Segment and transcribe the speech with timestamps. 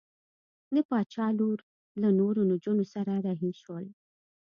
[0.73, 1.59] د باچا لور
[2.01, 3.85] له نورو نجونو سره رهي شول.